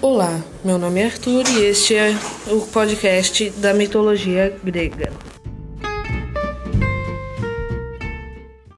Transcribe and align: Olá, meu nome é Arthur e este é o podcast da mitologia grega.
Olá, 0.00 0.40
meu 0.64 0.78
nome 0.78 1.00
é 1.00 1.06
Arthur 1.06 1.42
e 1.48 1.64
este 1.64 1.96
é 1.96 2.16
o 2.46 2.60
podcast 2.60 3.50
da 3.56 3.74
mitologia 3.74 4.56
grega. 4.62 5.10